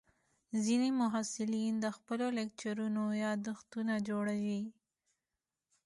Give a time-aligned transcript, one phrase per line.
[0.63, 4.61] ځینې محصلین د خپلو لیکچرونو یادښتونه جوړوي.